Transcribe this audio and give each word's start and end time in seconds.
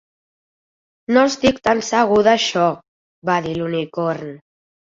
"No 1.17 1.25
estic 1.33 1.59
tan 1.69 1.83
segur 1.89 2.19
d'això", 2.31 2.65
va 3.31 3.37
dir 3.49 3.55
l'unicorn. 3.61 4.37